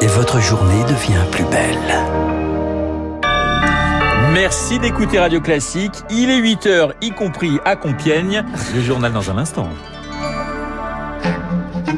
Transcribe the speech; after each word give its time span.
Et 0.00 0.06
votre 0.06 0.40
journée 0.40 0.84
devient 0.84 1.24
plus 1.30 1.44
belle. 1.44 1.76
Merci 4.32 4.78
d'écouter 4.78 5.18
Radio 5.18 5.40
Classique. 5.40 5.94
Il 6.10 6.30
est 6.30 6.36
8 6.36 6.66
heures, 6.66 6.92
y 7.00 7.10
compris 7.10 7.58
à 7.64 7.74
Compiègne. 7.74 8.44
Le 8.74 8.80
journal 8.82 9.12
dans 9.12 9.30
un 9.30 9.38
instant. 9.38 9.68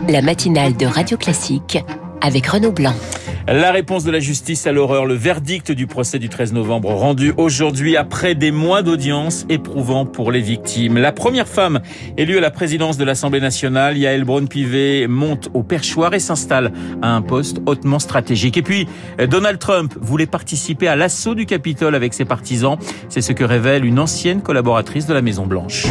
La 0.08 0.22
matinale 0.22 0.76
de 0.76 0.87
Radio 0.87 1.16
Classique 1.16 1.79
avec 2.20 2.46
Renaud 2.46 2.72
Blanc. 2.72 2.94
La 3.50 3.72
réponse 3.72 4.04
de 4.04 4.10
la 4.10 4.20
justice 4.20 4.66
à 4.66 4.72
l'horreur, 4.72 5.06
le 5.06 5.14
verdict 5.14 5.72
du 5.72 5.86
procès 5.86 6.18
du 6.18 6.28
13 6.28 6.52
novembre 6.52 6.90
rendu 6.90 7.32
aujourd'hui 7.38 7.96
après 7.96 8.34
des 8.34 8.50
mois 8.50 8.82
d'audience 8.82 9.46
éprouvant 9.48 10.04
pour 10.04 10.30
les 10.30 10.42
victimes. 10.42 10.98
La 10.98 11.12
première 11.12 11.48
femme 11.48 11.80
élue 12.18 12.36
à 12.36 12.42
la 12.42 12.50
présidence 12.50 12.98
de 12.98 13.04
l'Assemblée 13.04 13.40
nationale, 13.40 13.96
Yael 13.96 14.24
Braun-Pivet, 14.24 15.06
monte 15.08 15.48
au 15.54 15.62
perchoir 15.62 16.12
et 16.12 16.18
s'installe 16.18 16.72
à 17.00 17.14
un 17.14 17.22
poste 17.22 17.62
hautement 17.64 17.98
stratégique. 17.98 18.58
Et 18.58 18.62
puis, 18.62 18.86
Donald 19.30 19.58
Trump 19.58 19.94
voulait 19.98 20.26
participer 20.26 20.86
à 20.86 20.94
l'assaut 20.94 21.34
du 21.34 21.46
Capitole 21.46 21.94
avec 21.94 22.12
ses 22.12 22.26
partisans. 22.26 22.76
C'est 23.08 23.22
ce 23.22 23.32
que 23.32 23.44
révèle 23.44 23.86
une 23.86 23.98
ancienne 23.98 24.42
collaboratrice 24.42 25.06
de 25.06 25.14
la 25.14 25.22
Maison 25.22 25.46
Blanche. 25.46 25.86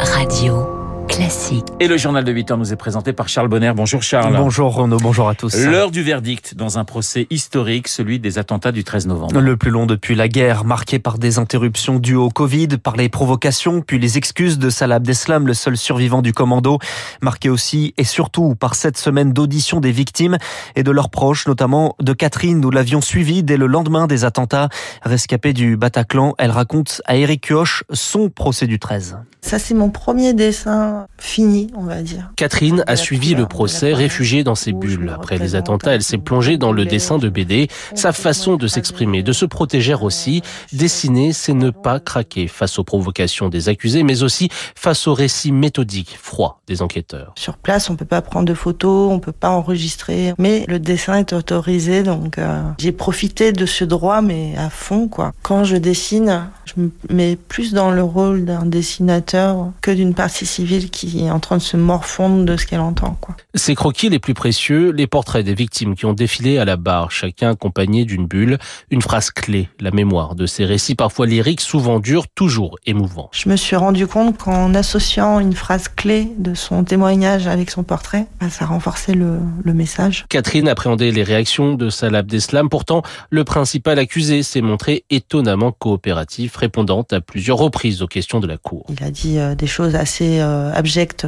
Radio. 0.00 0.79
Classique. 1.10 1.66
Et 1.80 1.88
le 1.88 1.96
journal 1.96 2.22
de 2.22 2.30
8 2.30 2.52
heures 2.52 2.56
nous 2.56 2.72
est 2.72 2.76
présenté 2.76 3.12
par 3.12 3.28
Charles 3.28 3.48
Bonner. 3.48 3.72
Bonjour 3.74 4.00
Charles. 4.00 4.36
Bonjour 4.36 4.72
Renaud, 4.72 4.98
bonjour 4.98 5.28
à 5.28 5.34
tous. 5.34 5.56
L'heure 5.56 5.90
du 5.90 6.04
verdict 6.04 6.54
dans 6.54 6.78
un 6.78 6.84
procès 6.84 7.26
historique, 7.30 7.88
celui 7.88 8.20
des 8.20 8.38
attentats 8.38 8.70
du 8.70 8.84
13 8.84 9.08
novembre. 9.08 9.40
Le 9.40 9.56
plus 9.56 9.70
long 9.70 9.86
depuis 9.86 10.14
la 10.14 10.28
guerre, 10.28 10.64
marqué 10.64 11.00
par 11.00 11.18
des 11.18 11.38
interruptions 11.38 11.98
dues 11.98 12.14
au 12.14 12.30
Covid, 12.30 12.68
par 12.80 12.96
les 12.96 13.08
provocations, 13.08 13.82
puis 13.82 13.98
les 13.98 14.18
excuses 14.18 14.58
de 14.58 14.70
Salah 14.70 14.96
Abdeslam, 14.96 15.48
le 15.48 15.54
seul 15.54 15.76
survivant 15.76 16.22
du 16.22 16.32
commando, 16.32 16.78
marqué 17.20 17.50
aussi 17.50 17.92
et 17.98 18.04
surtout 18.04 18.54
par 18.54 18.76
cette 18.76 18.96
semaine 18.96 19.32
d'audition 19.32 19.80
des 19.80 19.92
victimes 19.92 20.38
et 20.76 20.84
de 20.84 20.92
leurs 20.92 21.10
proches, 21.10 21.48
notamment 21.48 21.96
de 22.00 22.12
Catherine, 22.12 22.60
nous 22.60 22.70
l'avions 22.70 23.00
suivie 23.00 23.42
dès 23.42 23.56
le 23.56 23.66
lendemain 23.66 24.06
des 24.06 24.24
attentats. 24.24 24.68
Rescapée 25.02 25.54
du 25.54 25.76
Bataclan, 25.76 26.34
elle 26.38 26.52
raconte 26.52 27.02
à 27.04 27.16
Eric 27.16 27.48
Kioch 27.48 27.82
son 27.92 28.28
procès 28.28 28.68
du 28.68 28.78
13. 28.78 29.16
Ça, 29.42 29.58
c'est 29.58 29.74
mon 29.74 29.90
premier 29.90 30.34
dessin 30.34 31.06
fini, 31.18 31.68
on 31.76 31.82
va 31.82 32.02
dire. 32.02 32.30
Catherine 32.36 32.82
a 32.86 32.96
suivi 32.96 33.34
le 33.34 33.46
procès 33.46 33.92
réfugiée 33.92 34.42
dans 34.42 34.54
ses 34.54 34.72
bulles. 34.72 35.12
Après 35.14 35.38
les 35.38 35.54
attentats, 35.54 35.94
elle 35.94 36.02
s'est 36.02 36.18
plongée 36.18 36.56
dans 36.56 36.72
le 36.72 36.84
dessin 36.84 37.18
de 37.18 37.28
BD. 37.28 37.68
Sa 37.94 38.12
façon 38.12 38.56
de 38.56 38.66
s'exprimer, 38.66 39.22
de 39.22 39.32
se 39.32 39.44
protéger 39.44 39.94
aussi. 39.94 40.42
Dessiner, 40.72 41.32
c'est 41.32 41.52
ne 41.52 41.70
pas 41.70 42.00
craquer 42.00 42.48
face 42.48 42.78
aux 42.78 42.84
provocations 42.84 43.48
des 43.48 43.68
accusés, 43.68 44.02
mais 44.02 44.22
aussi 44.22 44.48
face 44.74 45.06
aux 45.06 45.14
récits 45.14 45.52
méthodiques, 45.52 46.18
froids 46.20 46.60
des 46.66 46.82
enquêteurs. 46.82 47.32
Sur 47.36 47.56
place, 47.56 47.90
on 47.90 47.96
peut 47.96 48.04
pas 48.04 48.22
prendre 48.22 48.46
de 48.46 48.54
photos, 48.54 49.12
on 49.12 49.18
peut 49.18 49.32
pas 49.32 49.50
enregistrer, 49.50 50.34
mais 50.38 50.64
le 50.68 50.78
dessin 50.78 51.16
est 51.16 51.32
autorisé, 51.32 52.02
donc 52.02 52.38
euh, 52.38 52.62
j'ai 52.78 52.92
profité 52.92 53.52
de 53.52 53.66
ce 53.66 53.84
droit, 53.84 54.20
mais 54.20 54.54
à 54.56 54.70
fond, 54.70 55.08
quoi. 55.08 55.32
Quand 55.42 55.64
je 55.64 55.76
dessine, 55.76 56.48
je 56.64 56.80
me 56.80 56.90
mets 57.10 57.36
plus 57.36 57.72
dans 57.72 57.90
le 57.90 58.02
rôle 58.02 58.44
d'un 58.44 58.66
dessinateur 58.66 59.70
que 59.80 59.90
d'une 59.90 60.14
partie 60.14 60.46
civile 60.46 60.89
qui 60.90 61.24
est 61.24 61.30
en 61.30 61.40
train 61.40 61.56
de 61.56 61.62
se 61.62 61.76
morfondre 61.76 62.44
de 62.44 62.56
ce 62.56 62.66
qu'elle 62.66 62.80
entend. 62.80 63.16
Quoi. 63.20 63.36
Ces 63.54 63.74
croquis 63.74 64.08
les 64.08 64.18
plus 64.18 64.34
précieux, 64.34 64.90
les 64.90 65.06
portraits 65.06 65.44
des 65.44 65.54
victimes 65.54 65.94
qui 65.94 66.06
ont 66.06 66.12
défilé 66.12 66.58
à 66.58 66.64
la 66.64 66.76
barre, 66.76 67.10
chacun 67.10 67.50
accompagné 67.50 68.04
d'une 68.04 68.26
bulle, 68.26 68.58
une 68.90 69.02
phrase 69.02 69.30
clé, 69.30 69.68
la 69.80 69.90
mémoire 69.90 70.34
de 70.34 70.46
ces 70.46 70.64
récits 70.64 70.94
parfois 70.94 71.26
lyriques, 71.26 71.60
souvent 71.60 72.00
durs, 72.00 72.26
toujours 72.34 72.78
émouvants. 72.86 73.30
Je 73.32 73.48
me 73.48 73.56
suis 73.56 73.76
rendu 73.76 74.06
compte 74.06 74.38
qu'en 74.38 74.74
associant 74.74 75.40
une 75.40 75.54
phrase 75.54 75.88
clé 75.88 76.28
de 76.38 76.54
son 76.54 76.84
témoignage 76.84 77.46
avec 77.46 77.70
son 77.70 77.82
portrait, 77.82 78.26
bah, 78.40 78.50
ça 78.50 78.66
renforçait 78.66 79.14
le, 79.14 79.38
le 79.64 79.74
message. 79.74 80.26
Catherine 80.28 80.68
appréhendait 80.68 81.10
les 81.10 81.22
réactions 81.22 81.74
de 81.74 81.90
Salah 81.90 82.18
Abdeslam. 82.18 82.68
Pourtant, 82.68 83.02
le 83.30 83.44
principal 83.44 83.98
accusé 83.98 84.42
s'est 84.42 84.60
montré 84.60 85.04
étonnamment 85.10 85.72
coopératif, 85.72 86.56
répondant 86.56 87.06
à 87.10 87.20
plusieurs 87.20 87.58
reprises 87.58 88.02
aux 88.02 88.06
questions 88.06 88.40
de 88.40 88.46
la 88.46 88.56
Cour. 88.56 88.86
Il 88.88 89.02
a 89.04 89.10
dit 89.10 89.38
euh, 89.38 89.54
des 89.54 89.66
choses 89.66 89.94
assez 89.94 90.40
euh, 90.40 90.72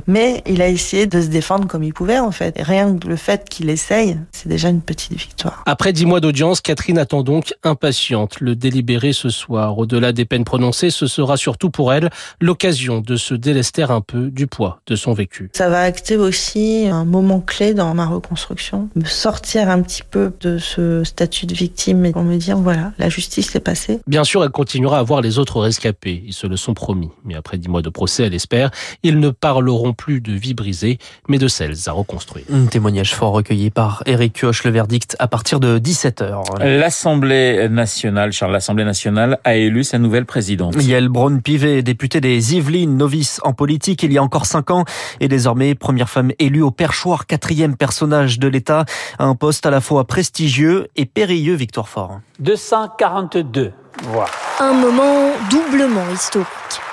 mais 0.06 0.42
il 0.46 0.62
a 0.62 0.68
essayé 0.68 1.06
de 1.06 1.20
se 1.20 1.28
défendre 1.28 1.66
comme 1.66 1.82
il 1.82 1.92
pouvait 1.92 2.18
en 2.18 2.30
fait. 2.30 2.58
Et 2.58 2.62
rien 2.62 2.96
que 2.96 3.08
le 3.08 3.16
fait 3.16 3.48
qu'il 3.48 3.70
essaye, 3.70 4.18
c'est 4.32 4.48
déjà 4.48 4.68
une 4.68 4.80
petite 4.80 5.12
victoire. 5.12 5.62
Après 5.66 5.92
dix 5.92 6.06
mois 6.06 6.20
d'audience, 6.20 6.60
Catherine 6.60 6.98
attend 6.98 7.22
donc 7.22 7.54
impatiente 7.62 8.40
le 8.40 8.56
délibéré 8.56 9.12
ce 9.12 9.30
soir. 9.30 9.78
Au-delà 9.78 10.12
des 10.12 10.24
peines 10.24 10.44
prononcées, 10.44 10.90
ce 10.90 11.06
sera 11.06 11.36
surtout 11.36 11.70
pour 11.70 11.92
elle 11.92 12.10
l'occasion 12.40 13.00
de 13.00 13.16
se 13.16 13.34
délester 13.34 13.82
un 13.82 14.00
peu 14.00 14.30
du 14.30 14.46
poids 14.46 14.80
de 14.86 14.96
son 14.96 15.12
vécu. 15.12 15.50
Ça 15.54 15.69
va 15.69 15.82
acter 15.82 16.16
aussi 16.16 16.86
un 16.90 17.04
moment 17.04 17.40
clé 17.40 17.74
dans 17.74 17.94
ma 17.94 18.06
reconstruction, 18.06 18.88
me 18.94 19.04
sortir 19.04 19.69
un 19.69 19.82
petit 19.82 20.02
peu 20.08 20.32
de 20.40 20.58
ce 20.58 21.04
statut 21.04 21.46
de 21.46 21.54
victime 21.54 22.04
et 22.04 22.12
pour 22.12 22.22
me 22.22 22.36
dire 22.36 22.56
voilà, 22.56 22.92
la 22.98 23.08
justice 23.08 23.54
est 23.54 23.60
passée. 23.60 24.00
Bien 24.06 24.24
sûr, 24.24 24.44
elle 24.44 24.50
continuera 24.50 24.98
à 24.98 25.02
voir 25.02 25.20
les 25.20 25.38
autres 25.38 25.60
rescapés, 25.60 26.22
ils 26.26 26.32
se 26.32 26.46
le 26.46 26.56
sont 26.56 26.74
promis. 26.74 27.10
Mais 27.24 27.34
après 27.34 27.58
dix 27.58 27.69
mois 27.69 27.82
de 27.82 27.90
procès, 27.90 28.24
elle 28.24 28.34
espère, 28.34 28.70
ils 29.02 29.19
ne 29.19 29.30
parleront 29.42 29.92
plus 29.92 30.20
de 30.20 30.32
vie 30.32 30.54
brisée, 30.54 30.98
mais 31.28 31.36
de 31.36 31.48
celles 31.48 31.75
à 31.86 31.92
reconstruire. 31.92 32.47
Un 32.50 32.66
témoignage 32.66 33.12
fort 33.12 33.32
recueilli 33.32 33.70
par 33.70 34.04
Eric 34.06 34.34
Kioch, 34.34 34.62
le 34.64 34.70
verdict 34.70 35.16
à 35.19 35.26
partir 35.26 35.58
de 35.58 35.80
17h. 35.80 36.64
L'Assemblée 36.64 37.69
nationale, 37.69 38.32
Charles, 38.32 38.52
l'Assemblée 38.52 38.84
nationale 38.84 39.41
a 39.42 39.56
élu 39.56 39.82
sa 39.82 39.98
nouvelle 39.98 40.26
présidente. 40.26 40.76
Yael 40.81 41.08
Braun-Pivet, 41.08 41.82
députée 41.82 42.20
des 42.20 42.54
Yvelines, 42.54 42.97
novice 42.97 43.41
en 43.42 43.52
politique 43.52 44.04
il 44.04 44.12
y 44.12 44.19
a 44.19 44.22
encore 44.22 44.47
cinq 44.47 44.70
ans, 44.70 44.84
et 45.19 45.26
désormais 45.26 45.75
première 45.75 46.08
femme 46.08 46.31
élue 46.38 46.62
au 46.62 46.70
perchoir, 46.70 47.26
quatrième 47.26 47.76
personnage 47.76 48.38
de 48.38 48.47
l'État, 48.47 48.84
à 49.19 49.25
un 49.25 49.34
poste 49.34 49.66
à 49.66 49.70
la 49.70 49.81
fois 49.81 50.04
prestigieux 50.04 50.86
et 50.94 51.04
périlleux, 51.04 51.54
Victoire 51.54 51.88
Fort. 51.88 52.20
242 52.38 53.72
Un 54.58 54.72
moment 54.72 55.30
doublement 55.50 56.08
historique. 56.12 56.47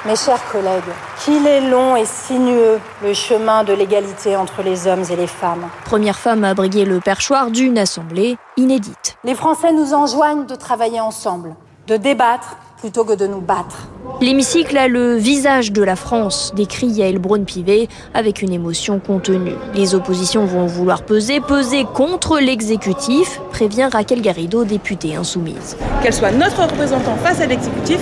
Mes 0.05 0.15
chers 0.15 0.43
collègues, 0.51 0.83
qu'il 1.23 1.45
est 1.47 1.61
long 1.61 1.95
et 1.95 2.05
sinueux 2.05 2.79
le 3.03 3.13
chemin 3.13 3.63
de 3.63 3.73
l'égalité 3.73 4.35
entre 4.35 4.61
les 4.61 4.87
hommes 4.87 5.03
et 5.09 5.15
les 5.15 5.27
femmes. 5.27 5.69
Première 5.85 6.17
femme 6.17 6.43
à 6.43 6.53
briguer 6.53 6.85
le 6.85 6.99
perchoir 6.99 7.51
d'une 7.51 7.77
assemblée 7.77 8.38
inédite. 8.57 9.17
Les 9.23 9.35
Français 9.35 9.71
nous 9.71 9.93
enjoignent 9.93 10.45
de 10.45 10.55
travailler 10.55 10.99
ensemble, 10.99 11.55
de 11.88 11.97
débattre 11.97 12.57
plutôt 12.79 13.03
que 13.03 13.13
de 13.13 13.28
nous 13.28 13.41
battre. 13.41 13.90
L'hémicycle 14.22 14.78
a 14.78 14.88
le 14.88 15.16
visage 15.16 15.72
de 15.72 15.84
la 15.84 15.95
France, 15.95 16.53
décrit 16.56 16.88
Yael 16.88 17.19
Braun-Pivet 17.19 17.90
avec 18.13 18.41
une 18.41 18.53
émotion 18.53 19.00
contenue. 19.00 19.53
Les 19.75 19.95
oppositions 19.95 20.45
vont 20.45 20.66
vouloir 20.66 21.03
peser, 21.03 21.41
peser 21.41 21.85
contre 21.94 22.39
l'exécutif, 22.39 23.41
prévient 23.51 23.89
Raquel 23.91 24.22
Garrido, 24.22 24.63
députée 24.63 25.16
insoumise. 25.16 25.78
Qu'elle 26.01 26.13
soit 26.13 26.31
notre 26.31 26.63
représentant 26.63 27.16
face 27.18 27.41
à 27.41 27.45
l'exécutif 27.45 28.00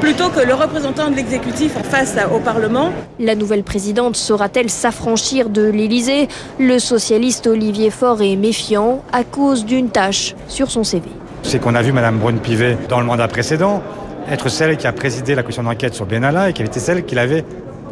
plutôt 0.00 0.30
que 0.30 0.40
le 0.40 0.54
représentant 0.54 1.10
de 1.10 1.16
l'exécutif 1.16 1.72
face 1.90 2.16
au 2.34 2.38
Parlement. 2.38 2.90
La 3.18 3.34
nouvelle 3.34 3.62
présidente 3.62 4.16
saura-t-elle 4.16 4.70
s'affranchir 4.70 5.50
de 5.50 5.62
l'Élysée? 5.62 6.28
Le 6.58 6.78
socialiste 6.78 7.46
Olivier 7.46 7.90
Faure 7.90 8.22
est 8.22 8.36
méfiant 8.36 9.02
à 9.12 9.24
cause 9.24 9.66
d'une 9.66 9.90
tâche 9.90 10.34
sur 10.48 10.70
son 10.70 10.84
CV. 10.84 11.10
C'est 11.42 11.58
qu'on 11.58 11.74
a 11.74 11.82
vu 11.82 11.92
Mme 11.92 12.18
Braun-Pivet 12.18 12.78
dans 12.88 13.00
le 13.00 13.06
mandat 13.06 13.28
précédent 13.28 13.82
être 14.28 14.48
celle 14.48 14.76
qui 14.76 14.86
a 14.86 14.92
présidé 14.92 15.34
la 15.34 15.42
commission 15.42 15.62
d'enquête 15.62 15.94
sur 15.94 16.06
Benalla 16.06 16.50
et 16.50 16.52
qui 16.52 16.62
avait 16.62 16.68
été 16.68 16.80
celle 16.80 17.04
qui 17.04 17.14
l'avait 17.14 17.44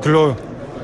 clos 0.02 0.34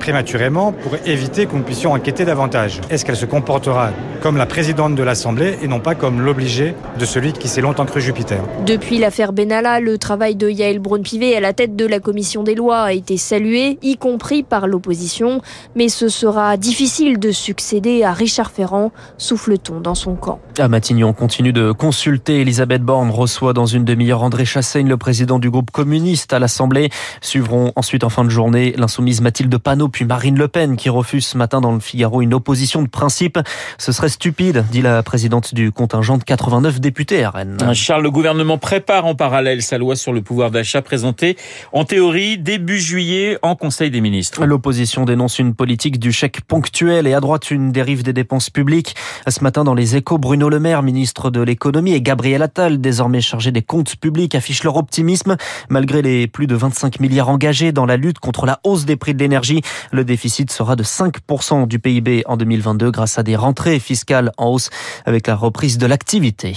prématurément 0.05 0.73
pour 0.73 0.97
éviter 1.07 1.47
que 1.47 1.57
nous 1.57 1.63
puissions 1.63 1.93
enquêter 1.93 2.27
davantage. 2.27 2.79
Est-ce 2.91 3.07
qu'elle 3.07 3.17
se 3.17 3.25
comportera 3.25 3.89
comme 4.21 4.37
la 4.37 4.45
présidente 4.45 4.95
de 4.95 5.03
l'Assemblée 5.03 5.57
et 5.63 5.67
non 5.67 5.81
pas 5.81 5.95
comme 5.95 6.21
l'obligé 6.21 6.75
de 6.99 7.05
celui 7.07 7.33
qui 7.33 7.49
s'est 7.49 7.63
longtemps 7.63 7.87
cru 7.87 8.03
Jupiter? 8.03 8.43
Depuis 8.67 8.99
l'affaire 8.99 9.33
Benalla, 9.33 9.81
le 9.81 9.97
travail 9.97 10.37
de 10.37 10.51
Yael 10.51 10.79
Braun-Pivet 10.79 11.35
à 11.35 11.41
la 11.41 11.55
tête 11.55 11.75
de 11.75 11.87
la 11.87 12.01
commission 12.01 12.43
des 12.43 12.55
lois 12.55 12.83
a 12.83 12.93
été 12.93 13.17
salué, 13.17 13.79
y 13.81 13.97
compris 13.97 14.43
par 14.43 14.67
l'opposition, 14.67 15.41
mais 15.75 15.89
ce 15.89 16.11
sera 16.11 16.59
difficile 16.59 17.19
de 17.19 17.33
succéder 17.33 18.03
à 18.03 18.13
Richard 18.13 18.51
Ferrand, 18.51 18.93
souffle-t-on 19.17 19.81
dans 19.81 19.95
son 19.95 20.17
camp. 20.17 20.39
À 20.59 20.69
Matignon, 20.69 21.09
on 21.09 21.13
continue 21.15 21.55
de 21.55 21.73
consulter. 21.73 22.43
Elisabeth 22.43 22.83
Borne 22.83 23.11
reçoit 23.11 23.55
dans 23.55 23.65
une 23.65 23.87
demi-heure 23.87 24.23
André 24.23 24.45
Chassaigne, 24.45 24.87
le 24.87 24.99
président 24.99 25.39
du 25.39 25.49
groupe 25.49 25.71
communiste 25.71 26.35
à 26.35 26.39
l'Assemblée. 26.39 26.91
Suivront 27.23 27.73
ensuite 27.75 28.05
en 28.05 28.11
fin 28.11 28.25
de 28.25 28.29
journée 28.29 28.75
l'insoumise 28.77 29.23
Mathilde 29.23 29.57
Panot 29.57 29.94
puis 29.95 30.05
Marine 30.05 30.37
Le 30.37 30.49
Pen 30.49 30.77
qui 30.77 30.89
refuse 30.89 31.25
ce 31.25 31.39
matin 31.39 31.61
dans 31.61 31.71
le 31.71 31.79
Figaro 31.79 32.21
une 32.21 32.35
opposition 32.35 32.83
de 32.83 32.89
principe. 32.89 33.39
Ce 33.79 33.93
serait 33.93 34.09
stupide, 34.09 34.65
dit 34.73 34.83
la 34.83 35.05
présidente 35.05 35.55
du 35.55 35.71
contingent 35.71 36.19
de 36.19 36.25
89 36.25 36.81
députés 36.81 37.23
à 37.23 37.31
Rennes. 37.31 37.59
Charles, 37.75 38.03
le 38.03 38.11
gouvernement 38.11 38.59
prépare 38.59 39.07
en 39.07 39.15
parallèle 39.15 39.63
sa 39.63 39.79
loi 39.79 39.95
sur 39.95 40.13
le 40.13 40.21
pouvoir 40.21 40.51
d'achat 40.51 40.83
présentée 40.83 41.37
en 41.73 41.85
théorie 41.85 42.39
début 42.39 42.81
juillet 42.81 43.39
en 43.43 43.55
Conseil 43.55 43.93
des 43.93 44.01
ministres. 44.01 44.45
L'opposition 44.45 45.05
dénonce 45.05 45.39
une 45.39 45.55
politique 45.55 46.01
du 46.01 46.11
chèque 46.11 46.41
ponctuel 46.41 47.07
et 47.07 47.15
à 47.15 47.21
droite 47.21 47.53
une 47.53 47.71
dérive 47.71 48.03
des 48.03 48.13
dépenses 48.13 48.51
publiques. 48.51 48.97
Ce 49.29 49.45
matin 49.45 49.63
dans 49.63 49.75
les 49.75 49.95
échos, 49.95 50.19
Bruno 50.19 50.49
Le 50.49 50.59
Maire, 50.59 50.83
ministre 50.83 51.31
de 51.31 51.41
l'économie, 51.41 51.93
et 51.93 52.03
Gabriel 52.03 52.43
Attal, 52.43 52.81
désormais 52.81 53.21
chargé 53.21 53.53
des 53.53 53.63
comptes 53.63 53.95
publics, 53.95 54.35
affichent 54.35 54.65
leur 54.65 54.75
optimisme 54.75 55.37
malgré 55.69 56.03
les 56.03 56.27
plus 56.27 56.49
de 56.49 56.57
25 56.57 56.99
milliards 56.99 57.29
engagés 57.29 57.71
dans 57.71 57.87
la 57.87 57.97
lutte 57.97 58.19
contre 58.19 58.45
la 58.45 58.59
hausse 58.65 58.87
des 58.87 58.97
prix 58.97 59.15
de 59.15 59.21
l'énergie. 59.21 59.63
Le 59.93 60.05
déficit 60.05 60.51
sera 60.51 60.77
de 60.77 60.83
5% 60.83 61.67
du 61.67 61.79
PIB 61.79 62.23
en 62.27 62.37
2022 62.37 62.91
grâce 62.91 63.19
à 63.19 63.23
des 63.23 63.37
rentrées 63.37 63.79
fiscales 63.79 64.33
en 64.39 64.49
hausse 64.49 64.71
avec 65.05 65.27
la 65.27 65.37
reprise 65.37 65.79
de 65.79 65.87
l'activité. 65.87 66.57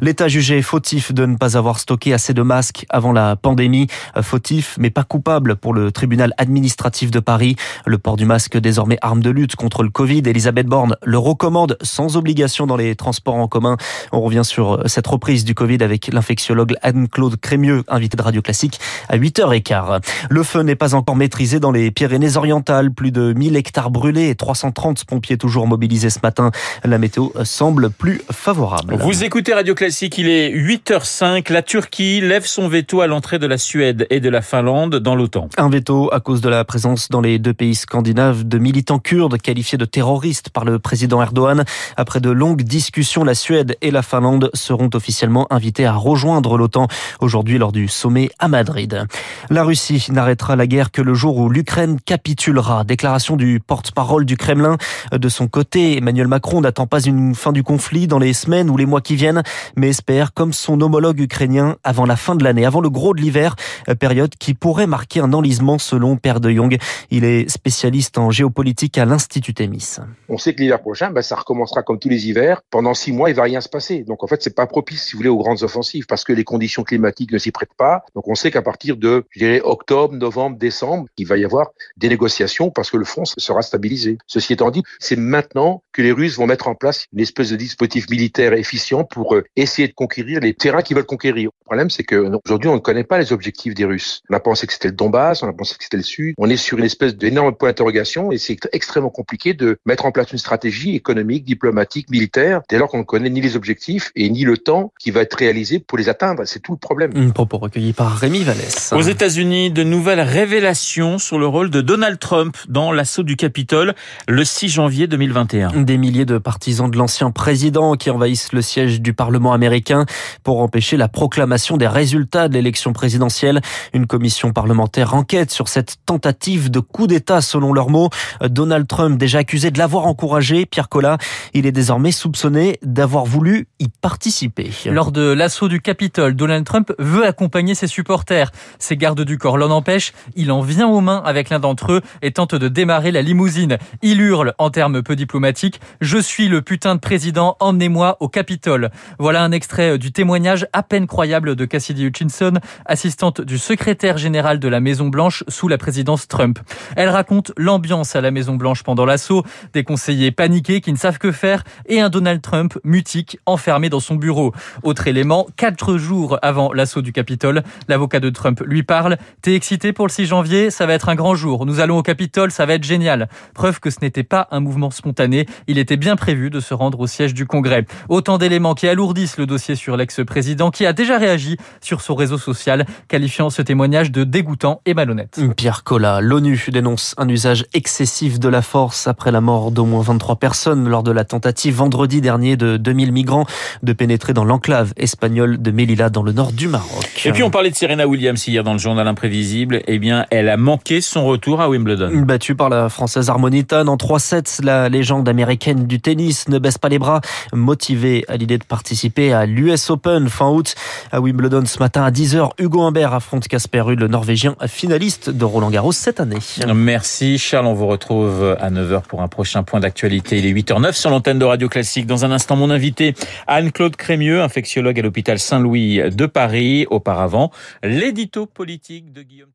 L'État 0.00 0.28
jugé 0.28 0.62
fautif 0.62 1.12
de 1.12 1.26
ne 1.26 1.36
pas 1.36 1.56
avoir 1.56 1.78
stocké 1.78 2.12
assez 2.12 2.34
de 2.34 2.42
masques 2.42 2.86
avant 2.90 3.12
la 3.12 3.36
pandémie. 3.36 3.86
Fautif, 4.20 4.76
mais 4.78 4.90
pas 4.90 5.04
coupable 5.04 5.56
pour 5.56 5.74
le 5.74 5.92
tribunal 5.92 6.34
administratif 6.38 7.10
de 7.10 7.20
Paris. 7.20 7.56
Le 7.86 7.98
port 7.98 8.16
du 8.16 8.24
masque 8.24 8.58
désormais 8.58 8.98
arme 9.02 9.22
de 9.22 9.30
lutte 9.30 9.56
contre 9.56 9.82
le 9.82 9.90
Covid. 9.90 10.22
Elisabeth 10.26 10.66
Borne 10.66 10.96
le 11.02 11.18
recommande 11.18 11.76
sans 11.82 12.16
obligation 12.16 12.66
dans 12.66 12.76
les 12.76 12.94
transports 12.96 13.34
en 13.34 13.48
commun. 13.48 13.76
On 14.12 14.20
revient 14.20 14.44
sur 14.44 14.82
cette 14.86 15.06
reprise 15.06 15.44
du 15.44 15.54
Covid 15.54 15.82
avec 15.82 16.08
l'infectiologue 16.12 16.74
Anne-Claude 16.82 17.36
Crémieux, 17.36 17.84
invité 17.88 18.16
de 18.16 18.22
Radio 18.22 18.42
Classique 18.42 18.80
à 19.08 19.16
8h15. 19.16 20.00
Le 20.30 20.42
feu 20.42 20.62
n'est 20.62 20.76
pas 20.76 20.94
encore 20.94 21.16
maîtrisé 21.16 21.60
dans 21.60 21.70
les 21.70 21.90
Pyrénées-Orientales. 21.90 22.57
Plus 22.94 23.12
de 23.12 23.32
1000 23.32 23.56
hectares 23.56 23.90
brûlés 23.90 24.28
et 24.28 24.34
330 24.34 25.04
pompiers 25.04 25.38
toujours 25.38 25.66
mobilisés 25.66 26.10
ce 26.10 26.18
matin. 26.22 26.50
La 26.84 26.98
météo 26.98 27.28
semble 27.44 27.90
plus 27.90 28.20
favorable. 28.30 28.96
Vous 28.96 29.24
écoutez 29.24 29.54
Radio 29.54 29.74
Classique, 29.74 30.18
il 30.18 30.28
est 30.28 30.50
8h05. 30.50 31.52
La 31.52 31.62
Turquie 31.62 32.20
lève 32.20 32.46
son 32.46 32.68
veto 32.68 33.00
à 33.00 33.06
l'entrée 33.06 33.38
de 33.38 33.46
la 33.46 33.58
Suède 33.58 34.06
et 34.10 34.20
de 34.20 34.28
la 34.28 34.42
Finlande 34.42 34.96
dans 34.96 35.14
l'OTAN. 35.14 35.48
Un 35.56 35.70
veto 35.70 36.10
à 36.12 36.20
cause 36.20 36.40
de 36.40 36.48
la 36.48 36.64
présence 36.64 37.08
dans 37.08 37.20
les 37.20 37.38
deux 37.38 37.54
pays 37.54 37.74
scandinaves 37.74 38.46
de 38.46 38.58
militants 38.58 38.98
kurdes 38.98 39.38
qualifiés 39.38 39.78
de 39.78 39.84
terroristes 39.84 40.50
par 40.50 40.64
le 40.64 40.78
président 40.78 41.22
Erdogan. 41.22 41.64
Après 41.96 42.20
de 42.20 42.30
longues 42.30 42.62
discussions, 42.62 43.24
la 43.24 43.34
Suède 43.34 43.76
et 43.80 43.90
la 43.90 44.02
Finlande 44.02 44.50
seront 44.54 44.90
officiellement 44.94 45.46
invités 45.50 45.86
à 45.86 45.94
rejoindre 45.94 46.58
l'OTAN 46.58 46.88
aujourd'hui 47.20 47.58
lors 47.58 47.72
du 47.72 47.88
sommet 47.88 48.30
à 48.38 48.48
Madrid. 48.48 49.06
La 49.50 49.62
Russie 49.62 50.06
n'arrêtera 50.10 50.56
la 50.56 50.66
guerre 50.66 50.90
que 50.90 51.02
le 51.02 51.14
jour 51.14 51.36
où 51.38 51.48
l'Ukraine 51.48 51.98
capitulera. 52.48 52.84
Déclaration 52.84 53.36
du 53.36 53.60
porte-parole 53.60 54.24
du 54.24 54.36
Kremlin. 54.36 54.76
De 55.12 55.28
son 55.28 55.48
côté, 55.48 55.98
Emmanuel 55.98 56.28
Macron 56.28 56.60
n'attend 56.60 56.86
pas 56.86 57.00
une 57.00 57.34
fin 57.34 57.52
du 57.52 57.62
conflit 57.62 58.06
dans 58.06 58.18
les 58.18 58.32
semaines 58.32 58.70
ou 58.70 58.76
les 58.76 58.86
mois 58.86 59.00
qui 59.00 59.16
viennent, 59.16 59.42
mais 59.76 59.88
espère, 59.88 60.32
comme 60.32 60.52
son 60.52 60.80
homologue 60.80 61.20
ukrainien, 61.20 61.76
avant 61.84 62.06
la 62.06 62.16
fin 62.16 62.34
de 62.36 62.44
l'année, 62.44 62.64
avant 62.64 62.80
le 62.80 62.88
gros 62.90 63.14
de 63.14 63.20
l'hiver, 63.20 63.54
période 64.00 64.34
qui 64.38 64.54
pourrait 64.54 64.86
marquer 64.86 65.20
un 65.20 65.32
enlisement 65.32 65.78
selon 65.78 66.16
Père 66.16 66.40
de 66.40 66.50
Jong. 66.50 66.78
Il 67.10 67.24
est 67.24 67.48
spécialiste 67.50 68.18
en 68.18 68.30
géopolitique 68.30 68.96
à 68.98 69.04
l'Institut 69.04 69.54
Témis. 69.54 69.96
On 70.28 70.38
sait 70.38 70.54
que 70.54 70.62
l'hiver 70.62 70.80
prochain, 70.80 71.10
ben, 71.10 71.22
ça 71.22 71.36
recommencera 71.36 71.82
comme 71.82 71.98
tous 71.98 72.08
les 72.08 72.28
hivers. 72.28 72.62
Pendant 72.70 72.94
six 72.94 73.12
mois, 73.12 73.30
il 73.30 73.36
va 73.36 73.42
rien 73.42 73.60
se 73.60 73.68
passer. 73.68 74.04
Donc 74.04 74.24
en 74.24 74.26
fait, 74.26 74.42
c'est 74.42 74.54
pas 74.54 74.66
propice, 74.66 75.04
si 75.04 75.12
vous 75.12 75.18
voulez, 75.18 75.28
aux 75.28 75.38
grandes 75.38 75.62
offensives 75.62 76.06
parce 76.06 76.24
que 76.24 76.32
les 76.32 76.44
conditions 76.44 76.82
climatiques 76.82 77.32
ne 77.32 77.38
s'y 77.38 77.50
prêtent 77.50 77.76
pas. 77.76 78.04
Donc 78.14 78.26
on 78.28 78.34
sait 78.34 78.50
qu'à 78.50 78.62
partir 78.62 78.96
de, 78.96 79.24
je 79.30 79.40
dirais, 79.40 79.60
octobre, 79.62 80.14
novembre, 80.14 80.56
décembre, 80.56 81.06
il 81.18 81.26
va 81.26 81.36
y 81.36 81.44
avoir 81.44 81.68
des 81.96 82.08
négociations 82.08 82.27
parce 82.74 82.90
que 82.90 82.96
le 82.96 83.04
front 83.04 83.24
sera 83.24 83.62
stabilisé. 83.62 84.18
Ceci 84.26 84.52
étant 84.52 84.70
dit, 84.70 84.82
c'est 84.98 85.16
maintenant 85.16 85.82
que 85.92 86.02
les 86.02 86.12
Russes 86.12 86.36
vont 86.36 86.46
mettre 86.46 86.68
en 86.68 86.74
place 86.74 87.06
une 87.12 87.20
espèce 87.20 87.50
de 87.50 87.56
dispositif 87.56 88.08
militaire 88.10 88.52
efficient 88.52 89.04
pour 89.04 89.34
euh, 89.34 89.44
essayer 89.56 89.88
de 89.88 89.92
conquérir 89.92 90.40
les 90.40 90.54
terrains 90.54 90.82
qu'ils 90.82 90.96
veulent 90.96 91.06
conquérir. 91.06 91.50
Le 91.62 91.64
problème, 91.64 91.90
c'est 91.90 92.04
que 92.04 92.30
aujourd'hui, 92.44 92.70
on 92.70 92.74
ne 92.74 92.80
connaît 92.80 93.04
pas 93.04 93.18
les 93.18 93.32
objectifs 93.32 93.74
des 93.74 93.84
Russes. 93.84 94.22
On 94.30 94.34
a 94.34 94.40
pensé 94.40 94.66
que 94.66 94.72
c'était 94.72 94.88
le 94.88 94.94
Donbass, 94.94 95.42
on 95.42 95.48
a 95.48 95.52
pensé 95.52 95.76
que 95.76 95.84
c'était 95.84 95.96
le 95.96 96.02
Sud. 96.02 96.34
On 96.38 96.48
est 96.48 96.56
sur 96.56 96.78
une 96.78 96.84
espèce 96.84 97.16
d'énorme 97.16 97.54
point 97.54 97.68
d'interrogation 97.70 98.32
et 98.32 98.38
c'est 98.38 98.58
extrêmement 98.72 99.10
compliqué 99.10 99.54
de 99.54 99.78
mettre 99.86 100.06
en 100.06 100.12
place 100.12 100.32
une 100.32 100.38
stratégie 100.38 100.94
économique, 100.94 101.44
diplomatique, 101.44 102.10
militaire, 102.10 102.62
dès 102.68 102.78
lors 102.78 102.88
qu'on 102.88 102.98
ne 102.98 103.02
connaît 103.02 103.30
ni 103.30 103.40
les 103.40 103.56
objectifs 103.56 104.10
et 104.16 104.30
ni 104.30 104.44
le 104.44 104.56
temps 104.56 104.92
qui 104.98 105.10
va 105.10 105.22
être 105.22 105.34
réalisé 105.34 105.78
pour 105.78 105.98
les 105.98 106.08
atteindre. 106.08 106.44
C'est 106.46 106.60
tout 106.60 106.72
le 106.72 106.78
problème. 106.78 107.12
Un 107.14 107.30
propos 107.30 107.58
recueilli 107.58 107.92
par 107.92 108.16
Rémi 108.16 108.44
Vallès. 108.44 108.92
Aux 108.92 109.02
États-Unis, 109.02 109.70
de 109.70 109.82
nouvelles 109.82 110.20
révélations 110.20 111.18
sur 111.18 111.38
le 111.38 111.46
rôle 111.46 111.70
de 111.70 111.80
Donald 111.80 112.17
Trump 112.18 112.56
dans 112.68 112.92
l'assaut 112.92 113.22
du 113.22 113.36
Capitole 113.36 113.94
le 114.26 114.44
6 114.44 114.68
janvier 114.68 115.06
2021. 115.06 115.82
Des 115.82 115.98
milliers 115.98 116.24
de 116.24 116.38
partisans 116.38 116.90
de 116.90 116.96
l'ancien 116.96 117.30
président 117.30 117.94
qui 117.94 118.10
envahissent 118.10 118.52
le 118.52 118.62
siège 118.62 119.00
du 119.00 119.14
Parlement 119.14 119.52
américain 119.52 120.06
pour 120.42 120.60
empêcher 120.60 120.96
la 120.96 121.08
proclamation 121.08 121.76
des 121.76 121.88
résultats 121.88 122.48
de 122.48 122.54
l'élection 122.54 122.92
présidentielle. 122.92 123.60
Une 123.92 124.06
commission 124.06 124.52
parlementaire 124.52 125.14
enquête 125.14 125.50
sur 125.50 125.68
cette 125.68 125.96
tentative 126.06 126.70
de 126.70 126.80
coup 126.80 127.06
d'État 127.06 127.40
selon 127.40 127.72
leurs 127.72 127.90
mots. 127.90 128.10
Donald 128.42 128.86
Trump, 128.86 129.18
déjà 129.18 129.38
accusé 129.38 129.70
de 129.70 129.78
l'avoir 129.78 130.06
encouragé, 130.06 130.66
Pierre 130.66 130.88
Collat, 130.88 131.18
il 131.54 131.66
est 131.66 131.72
désormais 131.72 132.12
soupçonné 132.12 132.78
d'avoir 132.82 133.24
voulu 133.24 133.68
y 133.78 133.88
participer. 133.88 134.70
Lors 134.86 135.12
de 135.12 135.22
l'assaut 135.32 135.68
du 135.68 135.80
Capitole, 135.80 136.34
Donald 136.34 136.64
Trump 136.64 136.92
veut 136.98 137.24
accompagner 137.24 137.74
ses 137.74 137.86
supporters. 137.86 138.50
Ses 138.78 138.96
gardes 138.96 139.22
du 139.22 139.38
corps 139.38 139.58
l'en 139.58 139.70
empêchent. 139.70 140.12
Il 140.36 140.50
en 140.50 140.60
vient 140.60 140.88
aux 140.88 141.00
mains 141.00 141.22
avec 141.24 141.50
l'un 141.50 141.58
d'entre 141.58 141.92
eux 141.92 142.00
et 142.22 142.32
tente 142.32 142.54
de 142.54 142.68
démarrer 142.68 143.10
la 143.10 143.22
limousine. 143.22 143.78
Il 144.02 144.20
hurle, 144.20 144.54
en 144.58 144.70
termes 144.70 145.02
peu 145.02 145.16
diplomatiques, 145.16 145.80
Je 146.00 146.18
suis 146.18 146.48
le 146.48 146.62
putain 146.62 146.94
de 146.94 147.00
président, 147.00 147.56
emmenez-moi 147.60 148.16
au 148.20 148.28
Capitole. 148.28 148.90
Voilà 149.18 149.42
un 149.42 149.52
extrait 149.52 149.98
du 149.98 150.12
témoignage 150.12 150.66
à 150.72 150.82
peine 150.82 151.06
croyable 151.06 151.56
de 151.56 151.64
Cassidy 151.64 152.06
Hutchinson, 152.06 152.54
assistante 152.86 153.40
du 153.40 153.58
secrétaire 153.58 154.18
général 154.18 154.58
de 154.58 154.68
la 154.68 154.80
Maison 154.80 155.08
Blanche 155.08 155.44
sous 155.48 155.68
la 155.68 155.78
présidence 155.78 156.28
Trump. 156.28 156.58
Elle 156.96 157.08
raconte 157.08 157.52
l'ambiance 157.56 158.16
à 158.16 158.20
la 158.20 158.30
Maison 158.30 158.54
Blanche 158.54 158.82
pendant 158.82 159.04
l'assaut, 159.04 159.44
des 159.72 159.84
conseillers 159.84 160.30
paniqués 160.30 160.80
qui 160.80 160.92
ne 160.92 160.98
savent 160.98 161.18
que 161.18 161.32
faire 161.32 161.64
et 161.86 162.00
un 162.00 162.08
Donald 162.08 162.40
Trump 162.42 162.78
mutique 162.84 163.38
enfermé 163.46 163.88
dans 163.88 164.00
son 164.00 164.14
bureau. 164.14 164.52
Autre 164.82 165.06
élément, 165.06 165.46
quatre 165.56 165.96
jours 165.96 166.38
avant 166.42 166.72
l'assaut 166.72 167.02
du 167.02 167.12
Capitole, 167.12 167.62
l'avocat 167.88 168.20
de 168.20 168.30
Trump 168.30 168.62
lui 168.64 168.82
parle. 168.82 169.16
T'es 169.42 169.54
excité 169.54 169.92
pour 169.92 170.06
le 170.06 170.12
6 170.12 170.26
janvier? 170.26 170.70
Ça 170.70 170.86
va 170.86 170.94
être 170.94 171.08
un 171.08 171.14
grand 171.14 171.34
jour. 171.34 171.66
Au 171.98 172.02
Capitole, 172.02 172.50
ça 172.50 172.64
va 172.66 172.74
être 172.74 172.84
génial. 172.84 173.28
Preuve 173.54 173.80
que 173.80 173.90
ce 173.90 173.98
n'était 174.00 174.22
pas 174.22 174.48
un 174.50 174.60
mouvement 174.60 174.90
spontané. 174.90 175.46
Il 175.66 175.78
était 175.78 175.96
bien 175.96 176.16
prévu 176.16 176.50
de 176.50 176.60
se 176.60 176.74
rendre 176.74 177.00
au 177.00 177.06
siège 177.06 177.34
du 177.34 177.46
Congrès. 177.46 177.84
Autant 178.08 178.38
d'éléments 178.38 178.74
qui 178.74 178.88
alourdissent 178.88 179.36
le 179.36 179.46
dossier 179.46 179.74
sur 179.74 179.96
l'ex-président 179.96 180.70
qui 180.70 180.86
a 180.86 180.92
déjà 180.92 181.18
réagi 181.18 181.56
sur 181.80 182.00
son 182.00 182.14
réseau 182.14 182.38
social, 182.38 182.86
qualifiant 183.08 183.50
ce 183.50 183.62
témoignage 183.62 184.10
de 184.10 184.24
dégoûtant 184.24 184.80
et 184.86 184.94
malhonnête. 184.94 185.40
Pierre 185.56 185.84
Collat, 185.84 186.20
l'ONU 186.20 186.66
dénonce 186.68 187.14
un 187.18 187.28
usage 187.28 187.66
excessif 187.74 188.38
de 188.38 188.48
la 188.48 188.62
force 188.62 189.06
après 189.06 189.32
la 189.32 189.40
mort 189.40 189.70
d'au 189.70 189.84
moins 189.84 190.02
23 190.02 190.36
personnes 190.36 190.88
lors 190.88 191.02
de 191.02 191.10
la 191.10 191.24
tentative 191.24 191.74
vendredi 191.74 192.20
dernier 192.20 192.56
de 192.56 192.76
2000 192.76 193.12
migrants 193.12 193.46
de 193.82 193.92
pénétrer 193.92 194.32
dans 194.32 194.44
l'enclave 194.44 194.92
espagnole 194.96 195.60
de 195.60 195.70
Melilla 195.70 196.10
dans 196.10 196.22
le 196.22 196.32
nord 196.32 196.52
du 196.52 196.68
Maroc. 196.68 197.22
Et 197.24 197.32
puis 197.32 197.42
on 197.42 197.50
parlait 197.50 197.70
de 197.70 197.74
Serena 197.74 198.06
Williams 198.06 198.46
hier 198.46 198.62
dans 198.62 198.72
le 198.72 198.78
journal 198.78 199.06
imprévisible. 199.06 199.82
Eh 199.86 199.98
bien, 199.98 200.26
elle 200.30 200.48
a 200.48 200.56
manqué 200.56 201.00
son 201.00 201.24
retour 201.24 201.60
à 201.60 201.68
Wimbledon. 201.68 201.87
Battue 201.96 202.54
par 202.54 202.68
la 202.68 202.88
française 202.88 203.30
Harmonita 203.30 203.84
en 203.84 203.96
3-7, 203.96 204.64
la 204.64 204.88
légende 204.88 205.28
américaine 205.28 205.86
du 205.86 206.00
tennis 206.00 206.48
ne 206.48 206.58
baisse 206.58 206.78
pas 206.78 206.88
les 206.88 206.98
bras, 206.98 207.20
motivée 207.52 208.24
à 208.28 208.36
l'idée 208.36 208.58
de 208.58 208.64
participer 208.64 209.32
à 209.32 209.46
l'US 209.46 209.90
Open 209.90 210.28
fin 210.28 210.48
août. 210.48 210.74
À 211.12 211.20
Wimbledon 211.20 211.64
ce 211.66 211.78
matin 211.78 212.02
à 212.02 212.10
10h, 212.10 212.50
Hugo 212.58 212.82
Humbert 212.82 213.14
affronte 213.14 213.48
Casper 213.48 213.80
Ruud, 213.80 214.00
le 214.00 214.08
Norvégien 214.08 214.56
finaliste 214.66 215.30
de 215.30 215.44
Roland 215.44 215.70
Garros 215.70 215.92
cette 215.92 216.20
année. 216.20 216.38
Merci 216.74 217.38
Charles, 217.38 217.66
on 217.66 217.74
vous 217.74 217.86
retrouve 217.86 218.56
à 218.60 218.70
9h 218.70 219.02
pour 219.02 219.22
un 219.22 219.28
prochain 219.28 219.62
point 219.62 219.80
d'actualité. 219.80 220.38
Il 220.38 220.46
est 220.46 220.52
8h09 220.52 220.92
sur 220.92 221.10
l'antenne 221.10 221.38
de 221.38 221.44
Radio 221.44 221.68
Classique. 221.68 222.06
Dans 222.06 222.24
un 222.24 222.30
instant, 222.30 222.56
mon 222.56 222.70
invité 222.70 223.14
Anne-Claude 223.46 223.96
Crémieux, 223.96 224.42
infectiologue 224.42 224.98
à 224.98 225.02
l'hôpital 225.02 225.38
Saint-Louis 225.38 226.00
de 226.10 226.26
Paris. 226.26 226.86
Auparavant, 226.90 227.50
l'édito 227.82 228.46
politique 228.46 229.12
de 229.12 229.22
Guillaume 229.22 229.50